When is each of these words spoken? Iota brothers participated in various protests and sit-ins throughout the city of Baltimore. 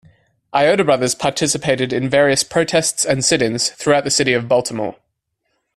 Iota 0.51 0.83
brothers 0.83 1.13
participated 1.13 1.93
in 1.93 2.09
various 2.09 2.43
protests 2.43 3.05
and 3.05 3.23
sit-ins 3.23 3.69
throughout 3.69 4.03
the 4.03 4.09
city 4.09 4.33
of 4.33 4.47
Baltimore. 4.47 4.95